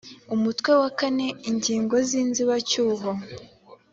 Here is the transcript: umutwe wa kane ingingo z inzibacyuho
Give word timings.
umutwe 0.35 0.71
wa 0.81 0.89
kane 0.99 1.27
ingingo 1.49 1.95
z 2.07 2.09
inzibacyuho 2.21 3.09